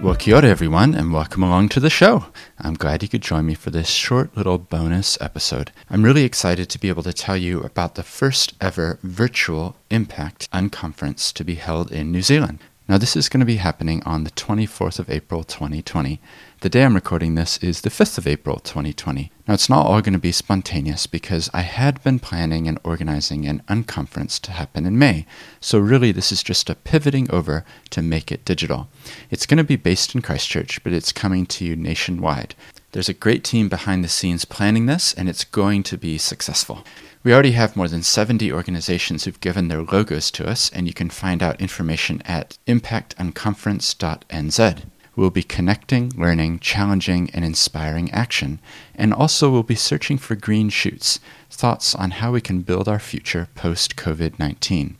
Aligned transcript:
Well, 0.00 0.14
kia 0.14 0.36
ora, 0.36 0.44
everyone, 0.46 0.94
and 0.94 1.12
welcome 1.12 1.42
along 1.42 1.70
to 1.70 1.80
the 1.80 1.90
show. 1.90 2.26
I'm 2.56 2.74
glad 2.74 3.02
you 3.02 3.08
could 3.08 3.20
join 3.20 3.46
me 3.46 3.54
for 3.54 3.70
this 3.70 3.88
short 3.88 4.36
little 4.36 4.56
bonus 4.56 5.18
episode. 5.20 5.72
I'm 5.90 6.04
really 6.04 6.22
excited 6.22 6.68
to 6.70 6.78
be 6.78 6.88
able 6.88 7.02
to 7.02 7.12
tell 7.12 7.36
you 7.36 7.62
about 7.62 7.96
the 7.96 8.04
first 8.04 8.54
ever 8.60 9.00
virtual 9.02 9.74
Impact 9.90 10.48
Unconference 10.52 11.32
to 11.32 11.42
be 11.42 11.56
held 11.56 11.90
in 11.90 12.12
New 12.12 12.22
Zealand. 12.22 12.60
Now, 12.88 12.96
this 12.96 13.16
is 13.16 13.28
going 13.28 13.40
to 13.40 13.44
be 13.46 13.56
happening 13.56 14.00
on 14.04 14.22
the 14.22 14.30
24th 14.30 15.00
of 15.00 15.10
April 15.10 15.42
2020. 15.42 16.20
The 16.60 16.68
day 16.68 16.84
I'm 16.84 16.94
recording 16.94 17.34
this 17.34 17.58
is 17.58 17.80
the 17.80 17.90
5th 17.90 18.18
of 18.18 18.28
April 18.28 18.60
2020. 18.60 19.32
Now, 19.48 19.54
it's 19.54 19.70
not 19.70 19.86
all 19.86 20.02
going 20.02 20.12
to 20.12 20.18
be 20.18 20.30
spontaneous 20.30 21.06
because 21.06 21.48
I 21.54 21.62
had 21.62 22.04
been 22.04 22.18
planning 22.18 22.68
and 22.68 22.78
organizing 22.84 23.46
an 23.46 23.62
unconference 23.66 24.38
to 24.42 24.52
happen 24.52 24.84
in 24.84 24.98
May. 24.98 25.24
So, 25.58 25.78
really, 25.78 26.12
this 26.12 26.30
is 26.30 26.42
just 26.42 26.68
a 26.68 26.74
pivoting 26.74 27.30
over 27.30 27.64
to 27.88 28.02
make 28.02 28.30
it 28.30 28.44
digital. 28.44 28.88
It's 29.30 29.46
going 29.46 29.56
to 29.56 29.64
be 29.64 29.76
based 29.76 30.14
in 30.14 30.20
Christchurch, 30.20 30.84
but 30.84 30.92
it's 30.92 31.12
coming 31.12 31.46
to 31.46 31.64
you 31.64 31.76
nationwide. 31.76 32.54
There's 32.92 33.08
a 33.08 33.14
great 33.14 33.42
team 33.42 33.70
behind 33.70 34.04
the 34.04 34.08
scenes 34.08 34.44
planning 34.44 34.84
this, 34.84 35.14
and 35.14 35.30
it's 35.30 35.44
going 35.44 35.82
to 35.84 35.96
be 35.96 36.18
successful. 36.18 36.84
We 37.24 37.32
already 37.32 37.52
have 37.52 37.74
more 37.74 37.88
than 37.88 38.02
70 38.02 38.52
organizations 38.52 39.24
who've 39.24 39.40
given 39.40 39.68
their 39.68 39.82
logos 39.82 40.30
to 40.32 40.46
us, 40.46 40.70
and 40.74 40.86
you 40.86 40.92
can 40.92 41.08
find 41.08 41.42
out 41.42 41.58
information 41.58 42.20
at 42.26 42.58
impactunconference.nz. 42.66 44.82
We'll 45.18 45.30
be 45.30 45.42
connecting, 45.42 46.12
learning, 46.14 46.60
challenging, 46.60 47.28
and 47.34 47.44
inspiring 47.44 48.08
action, 48.12 48.60
and 48.94 49.12
also 49.12 49.50
we'll 49.50 49.64
be 49.64 49.74
searching 49.74 50.16
for 50.16 50.36
green 50.36 50.68
shoots, 50.68 51.18
thoughts 51.50 51.92
on 51.92 52.12
how 52.12 52.30
we 52.30 52.40
can 52.40 52.60
build 52.60 52.86
our 52.86 53.00
future 53.00 53.48
post 53.56 53.96
COVID 53.96 54.38
19. 54.38 54.96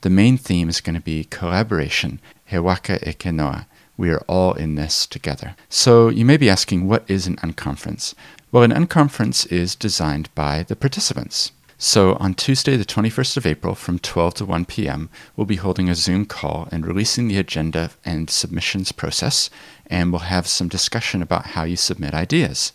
The 0.00 0.10
main 0.10 0.36
theme 0.36 0.68
is 0.68 0.80
going 0.80 0.96
to 0.96 1.00
be 1.00 1.22
collaboration, 1.30 2.18
he 2.44 2.58
waka 2.58 3.08
eke 3.08 3.26
noa. 3.26 3.68
We 3.96 4.10
are 4.10 4.24
all 4.26 4.54
in 4.54 4.74
this 4.74 5.06
together. 5.06 5.54
So 5.68 6.08
you 6.08 6.24
may 6.24 6.38
be 6.38 6.50
asking, 6.50 6.88
what 6.88 7.04
is 7.06 7.28
an 7.28 7.36
unconference? 7.36 8.14
Well, 8.50 8.64
an 8.64 8.72
unconference 8.72 9.46
is 9.46 9.76
designed 9.76 10.28
by 10.34 10.64
the 10.64 10.74
participants. 10.74 11.52
So 11.84 12.14
on 12.20 12.34
Tuesday, 12.34 12.76
the 12.76 12.84
21st 12.84 13.36
of 13.36 13.44
April, 13.44 13.74
from 13.74 13.98
12 13.98 14.34
to 14.34 14.44
1 14.44 14.66
p.m., 14.66 15.10
we'll 15.34 15.46
be 15.46 15.56
holding 15.56 15.88
a 15.88 15.96
Zoom 15.96 16.26
call 16.26 16.68
and 16.70 16.86
releasing 16.86 17.26
the 17.26 17.38
agenda 17.38 17.90
and 18.04 18.30
submissions 18.30 18.92
process, 18.92 19.50
and 19.88 20.12
we'll 20.12 20.20
have 20.20 20.46
some 20.46 20.68
discussion 20.68 21.22
about 21.22 21.44
how 21.46 21.64
you 21.64 21.74
submit 21.74 22.14
ideas. 22.14 22.72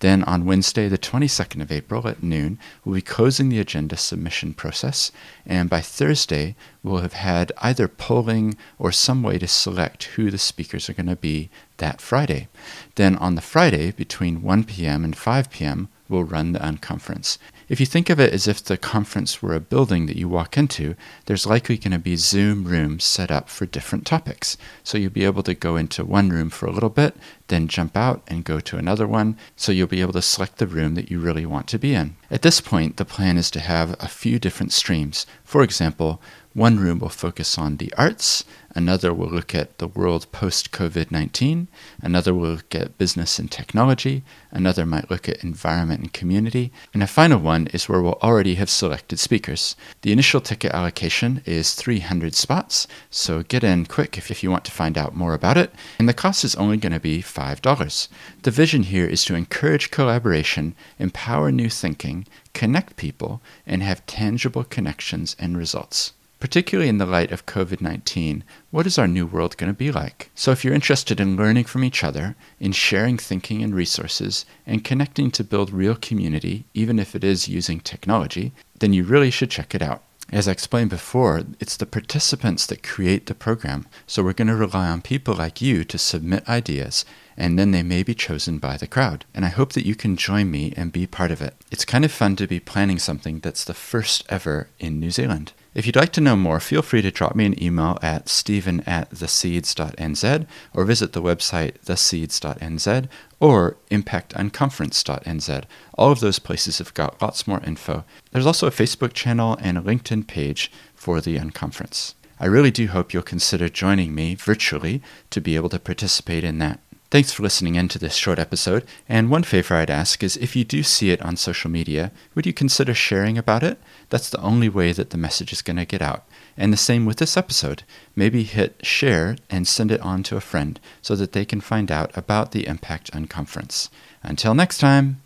Then 0.00 0.22
on 0.24 0.44
Wednesday, 0.44 0.88
the 0.88 0.98
22nd 0.98 1.62
of 1.62 1.72
April 1.72 2.06
at 2.06 2.22
noon, 2.22 2.58
we'll 2.84 2.96
be 2.96 3.00
closing 3.00 3.48
the 3.48 3.60
agenda 3.60 3.96
submission 3.96 4.52
process, 4.52 5.10
and 5.46 5.70
by 5.70 5.80
Thursday, 5.80 6.54
we'll 6.82 7.00
have 7.00 7.14
had 7.14 7.52
either 7.62 7.88
polling 7.88 8.58
or 8.78 8.92
some 8.92 9.22
way 9.22 9.38
to 9.38 9.48
select 9.48 10.04
who 10.04 10.30
the 10.30 10.36
speakers 10.36 10.90
are 10.90 10.94
going 10.94 11.06
to 11.06 11.16
be 11.16 11.48
that 11.78 12.02
Friday. 12.02 12.48
Then 12.96 13.16
on 13.16 13.36
the 13.36 13.40
Friday, 13.40 13.90
between 13.90 14.42
1 14.42 14.64
p.m. 14.64 15.02
and 15.02 15.16
5 15.16 15.50
p.m., 15.50 15.88
we'll 16.10 16.24
run 16.24 16.52
the 16.52 16.58
unconference. 16.58 17.38
If 17.68 17.78
you 17.78 17.86
think 17.86 18.10
of 18.10 18.18
it 18.18 18.32
as 18.32 18.48
if 18.48 18.62
the 18.62 18.76
conference 18.76 19.40
were 19.40 19.54
a 19.54 19.60
building 19.60 20.06
that 20.06 20.16
you 20.16 20.28
walk 20.28 20.58
into, 20.58 20.96
there's 21.26 21.46
likely 21.46 21.78
going 21.78 21.92
to 21.92 21.98
be 21.98 22.16
Zoom 22.16 22.64
rooms 22.64 23.04
set 23.04 23.30
up 23.30 23.48
for 23.48 23.64
different 23.64 24.04
topics. 24.04 24.56
So 24.82 24.98
you'll 24.98 25.10
be 25.10 25.24
able 25.24 25.44
to 25.44 25.54
go 25.54 25.76
into 25.76 26.04
one 26.04 26.30
room 26.30 26.50
for 26.50 26.66
a 26.66 26.72
little 26.72 26.90
bit, 26.90 27.16
then 27.46 27.68
jump 27.68 27.96
out 27.96 28.22
and 28.26 28.44
go 28.44 28.60
to 28.60 28.76
another 28.76 29.06
one. 29.06 29.36
So 29.54 29.70
you'll 29.72 29.86
be 29.86 30.00
able 30.00 30.12
to 30.14 30.22
select 30.22 30.58
the 30.58 30.66
room 30.66 30.96
that 30.96 31.10
you 31.10 31.20
really 31.20 31.46
want 31.46 31.68
to 31.68 31.78
be 31.78 31.94
in. 31.94 32.16
At 32.30 32.42
this 32.42 32.60
point, 32.60 32.96
the 32.96 33.04
plan 33.04 33.36
is 33.36 33.50
to 33.50 33.60
have 33.60 33.96
a 33.98 34.06
few 34.06 34.38
different 34.38 34.72
streams. 34.72 35.26
For 35.42 35.64
example, 35.64 36.22
one 36.54 36.80
room 36.80 36.98
will 36.98 37.10
focus 37.10 37.56
on 37.58 37.76
the 37.76 37.94
arts, 37.96 38.44
another 38.74 39.14
will 39.14 39.28
look 39.30 39.54
at 39.54 39.78
the 39.78 39.86
world 39.86 40.26
post 40.32 40.72
COVID 40.72 41.12
19, 41.12 41.68
another 42.02 42.34
will 42.34 42.50
look 42.50 42.74
at 42.74 42.98
business 42.98 43.38
and 43.38 43.48
technology, 43.48 44.24
another 44.50 44.84
might 44.84 45.10
look 45.10 45.28
at 45.28 45.44
environment 45.44 46.00
and 46.00 46.12
community, 46.12 46.72
and 46.92 47.04
a 47.04 47.06
final 47.06 47.38
one 47.38 47.68
is 47.68 47.88
where 47.88 48.02
we'll 48.02 48.18
already 48.20 48.56
have 48.56 48.68
selected 48.68 49.20
speakers. 49.20 49.76
The 50.02 50.10
initial 50.10 50.40
ticket 50.40 50.72
allocation 50.72 51.40
is 51.46 51.74
300 51.74 52.34
spots, 52.34 52.88
so 53.10 53.44
get 53.44 53.62
in 53.62 53.86
quick 53.86 54.18
if, 54.18 54.28
if 54.28 54.42
you 54.42 54.50
want 54.50 54.64
to 54.64 54.72
find 54.72 54.98
out 54.98 55.14
more 55.14 55.34
about 55.34 55.56
it, 55.56 55.72
and 56.00 56.08
the 56.08 56.14
cost 56.14 56.42
is 56.42 56.56
only 56.56 56.78
going 56.78 56.92
to 56.92 56.98
be 56.98 57.22
$5. 57.22 58.08
The 58.42 58.50
vision 58.50 58.82
here 58.84 59.06
is 59.06 59.24
to 59.26 59.36
encourage 59.36 59.92
collaboration, 59.92 60.74
empower 60.98 61.52
new 61.52 61.70
thinking, 61.70 62.19
connect 62.52 62.96
people, 62.96 63.40
and 63.66 63.82
have 63.82 64.06
tangible 64.06 64.64
connections 64.64 65.36
and 65.38 65.56
results 65.56 66.12
particularly 66.40 66.88
in 66.88 66.98
the 66.98 67.06
light 67.06 67.30
of 67.30 67.46
COVID 67.46 67.80
19, 67.80 68.42
what 68.70 68.86
is 68.86 68.98
our 68.98 69.06
new 69.06 69.26
world 69.26 69.56
going 69.58 69.70
to 69.70 69.76
be 69.76 69.92
like? 69.92 70.30
So, 70.34 70.50
if 70.50 70.64
you're 70.64 70.74
interested 70.74 71.20
in 71.20 71.36
learning 71.36 71.64
from 71.64 71.84
each 71.84 72.02
other, 72.02 72.34
in 72.58 72.72
sharing 72.72 73.18
thinking 73.18 73.62
and 73.62 73.74
resources, 73.74 74.46
and 74.66 74.82
connecting 74.82 75.30
to 75.32 75.44
build 75.44 75.70
real 75.70 75.94
community, 75.94 76.64
even 76.72 76.98
if 76.98 77.14
it 77.14 77.22
is 77.22 77.48
using 77.48 77.78
technology, 77.78 78.52
then 78.78 78.94
you 78.94 79.04
really 79.04 79.30
should 79.30 79.50
check 79.50 79.74
it 79.74 79.82
out. 79.82 80.02
As 80.32 80.48
I 80.48 80.52
explained 80.52 80.90
before, 80.90 81.42
it's 81.58 81.76
the 81.76 81.86
participants 81.86 82.64
that 82.66 82.82
create 82.82 83.26
the 83.26 83.34
program, 83.34 83.86
so 84.06 84.22
we're 84.22 84.32
going 84.32 84.48
to 84.48 84.56
rely 84.56 84.88
on 84.88 85.02
people 85.02 85.34
like 85.34 85.60
you 85.60 85.84
to 85.84 85.98
submit 85.98 86.48
ideas, 86.48 87.04
and 87.36 87.58
then 87.58 87.70
they 87.70 87.82
may 87.82 88.02
be 88.02 88.14
chosen 88.14 88.58
by 88.58 88.76
the 88.76 88.86
crowd. 88.86 89.24
And 89.34 89.44
I 89.44 89.48
hope 89.48 89.72
that 89.72 89.86
you 89.86 89.94
can 89.94 90.16
join 90.16 90.50
me 90.50 90.72
and 90.76 90.92
be 90.92 91.06
part 91.06 91.30
of 91.30 91.40
it. 91.40 91.54
It's 91.70 91.84
kind 91.84 92.04
of 92.04 92.12
fun 92.12 92.36
to 92.36 92.46
be 92.46 92.60
planning 92.60 92.98
something 92.98 93.40
that's 93.40 93.64
the 93.64 93.74
first 93.74 94.24
ever 94.28 94.68
in 94.78 95.00
New 95.00 95.10
Zealand. 95.10 95.52
If 95.72 95.86
you'd 95.86 95.96
like 95.96 96.12
to 96.12 96.20
know 96.20 96.34
more, 96.34 96.58
feel 96.58 96.82
free 96.82 97.00
to 97.02 97.12
drop 97.12 97.36
me 97.36 97.46
an 97.46 97.62
email 97.62 97.96
at 98.02 98.28
stephen 98.28 98.80
at 98.88 99.10
theseeds.nz 99.10 100.46
or 100.74 100.84
visit 100.84 101.12
the 101.12 101.22
website 101.22 101.78
theseeds.nz 101.84 103.08
or 103.38 103.76
impactunconference.nz. 103.90 105.64
All 105.94 106.10
of 106.10 106.18
those 106.18 106.40
places 106.40 106.78
have 106.78 106.92
got 106.94 107.22
lots 107.22 107.46
more 107.46 107.60
info. 107.64 108.04
There's 108.32 108.46
also 108.46 108.66
a 108.66 108.72
Facebook 108.72 109.12
channel 109.12 109.56
and 109.60 109.78
a 109.78 109.82
LinkedIn 109.82 110.26
page 110.26 110.72
for 110.94 111.20
the 111.20 111.38
unconference. 111.38 112.14
I 112.40 112.46
really 112.46 112.70
do 112.72 112.88
hope 112.88 113.12
you'll 113.12 113.22
consider 113.22 113.68
joining 113.68 114.14
me 114.14 114.34
virtually 114.34 115.02
to 115.30 115.40
be 115.40 115.54
able 115.54 115.68
to 115.68 115.78
participate 115.78 116.42
in 116.42 116.58
that. 116.58 116.80
Thanks 117.10 117.32
for 117.32 117.42
listening 117.42 117.74
in 117.74 117.88
to 117.88 117.98
this 117.98 118.14
short 118.14 118.38
episode. 118.38 118.84
And 119.08 119.30
one 119.30 119.42
favor 119.42 119.74
I'd 119.74 119.90
ask 119.90 120.22
is 120.22 120.36
if 120.36 120.54
you 120.54 120.62
do 120.62 120.84
see 120.84 121.10
it 121.10 121.20
on 121.22 121.36
social 121.36 121.68
media, 121.68 122.12
would 122.36 122.46
you 122.46 122.52
consider 122.52 122.94
sharing 122.94 123.36
about 123.36 123.64
it? 123.64 123.80
That's 124.10 124.30
the 124.30 124.40
only 124.40 124.68
way 124.68 124.92
that 124.92 125.10
the 125.10 125.18
message 125.18 125.52
is 125.52 125.60
going 125.60 125.78
to 125.78 125.84
get 125.84 126.02
out. 126.02 126.24
And 126.56 126.72
the 126.72 126.76
same 126.76 127.06
with 127.06 127.16
this 127.16 127.36
episode. 127.36 127.82
Maybe 128.14 128.44
hit 128.44 128.86
share 128.86 129.36
and 129.50 129.66
send 129.66 129.90
it 129.90 130.00
on 130.02 130.22
to 130.24 130.36
a 130.36 130.40
friend 130.40 130.78
so 131.02 131.16
that 131.16 131.32
they 131.32 131.44
can 131.44 131.60
find 131.60 131.90
out 131.90 132.16
about 132.16 132.52
the 132.52 132.68
Impact 132.68 133.10
Unconference. 133.10 133.88
Until 134.22 134.54
next 134.54 134.78
time. 134.78 135.20